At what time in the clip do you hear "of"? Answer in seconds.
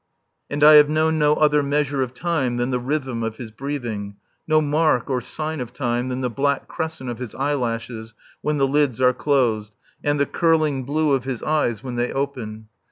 2.01-2.15, 3.21-3.37, 5.61-5.73, 7.07-7.19, 11.13-11.25